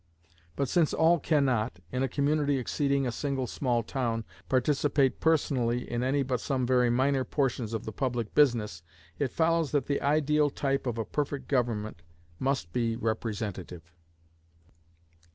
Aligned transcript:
But 0.55 0.67
since 0.67 0.95
all 0.95 1.19
can 1.19 1.45
not, 1.45 1.77
in 1.91 2.01
a 2.01 2.07
community 2.07 2.57
exceeding 2.57 3.05
a 3.05 3.11
single 3.11 3.45
small 3.45 3.83
town, 3.83 4.25
participate 4.49 5.19
personally 5.19 5.87
in 5.87 6.01
any 6.01 6.23
but 6.23 6.39
some 6.41 6.65
very 6.65 6.89
minor 6.89 7.23
portions 7.23 7.71
of 7.71 7.85
the 7.85 7.91
public 7.91 8.33
business, 8.33 8.81
it 9.19 9.29
follows 9.31 9.69
that 9.73 9.85
the 9.85 10.01
ideal 10.01 10.49
type 10.49 10.87
of 10.87 10.97
a 10.97 11.05
perfect 11.05 11.47
government 11.47 12.01
must 12.39 12.73
be 12.73 12.95
representative. 12.95 13.93